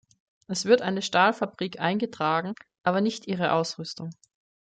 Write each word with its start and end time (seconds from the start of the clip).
Es 0.47 0.65
wird 0.65 0.81
eine 0.81 1.03
Stahlfabrik 1.03 1.79
eingetragen, 1.79 2.55
aber 2.81 3.01
nicht 3.01 3.27
ihre 3.27 3.51
Ausrüstung. 3.51 4.09